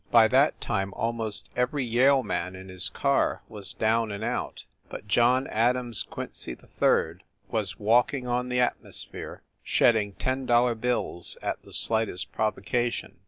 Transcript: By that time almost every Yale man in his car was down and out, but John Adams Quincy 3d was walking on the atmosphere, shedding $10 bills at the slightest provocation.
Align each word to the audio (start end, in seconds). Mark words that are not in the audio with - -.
By 0.09 0.27
that 0.29 0.59
time 0.59 0.95
almost 0.95 1.47
every 1.55 1.85
Yale 1.85 2.23
man 2.23 2.55
in 2.55 2.69
his 2.69 2.89
car 2.89 3.43
was 3.47 3.73
down 3.73 4.11
and 4.11 4.23
out, 4.23 4.63
but 4.89 5.07
John 5.07 5.45
Adams 5.45 6.01
Quincy 6.01 6.55
3d 6.55 7.19
was 7.51 7.77
walking 7.77 8.25
on 8.25 8.49
the 8.49 8.59
atmosphere, 8.61 9.43
shedding 9.63 10.13
$10 10.13 10.81
bills 10.81 11.37
at 11.43 11.61
the 11.61 11.71
slightest 11.71 12.31
provocation. 12.31 13.19